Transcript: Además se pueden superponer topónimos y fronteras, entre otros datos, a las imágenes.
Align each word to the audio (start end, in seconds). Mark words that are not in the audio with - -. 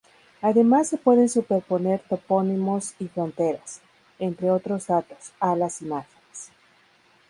Además 0.41 0.87
se 0.89 0.97
pueden 0.97 1.29
superponer 1.29 2.01
topónimos 2.09 2.95
y 2.97 3.07
fronteras, 3.07 3.81
entre 4.17 4.49
otros 4.49 4.87
datos, 4.87 5.31
a 5.39 5.55
las 5.55 5.83
imágenes. 5.83 6.49